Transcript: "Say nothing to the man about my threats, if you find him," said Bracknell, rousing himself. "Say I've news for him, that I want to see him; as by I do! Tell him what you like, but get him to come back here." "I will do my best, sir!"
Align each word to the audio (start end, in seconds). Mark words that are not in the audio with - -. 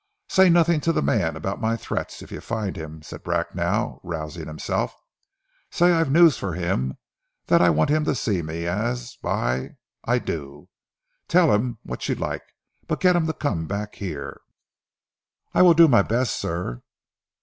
"Say 0.29 0.49
nothing 0.49 0.81
to 0.81 0.91
the 0.91 1.03
man 1.03 1.35
about 1.35 1.61
my 1.61 1.77
threats, 1.77 2.23
if 2.23 2.31
you 2.31 2.41
find 2.41 2.75
him," 2.75 3.03
said 3.03 3.21
Bracknell, 3.23 4.01
rousing 4.03 4.47
himself. 4.47 4.95
"Say 5.69 5.91
I've 5.93 6.09
news 6.11 6.39
for 6.39 6.53
him, 6.53 6.97
that 7.45 7.61
I 7.61 7.69
want 7.69 7.91
to 7.91 8.15
see 8.15 8.39
him; 8.39 8.49
as 8.49 9.17
by 9.21 9.75
I 10.03 10.17
do! 10.17 10.69
Tell 11.27 11.53
him 11.53 11.77
what 11.83 12.09
you 12.09 12.15
like, 12.15 12.41
but 12.87 12.99
get 12.99 13.15
him 13.15 13.27
to 13.27 13.33
come 13.33 13.67
back 13.67 13.93
here." 13.93 14.41
"I 15.53 15.61
will 15.61 15.75
do 15.75 15.87
my 15.87 16.01
best, 16.01 16.35
sir!" 16.35 16.81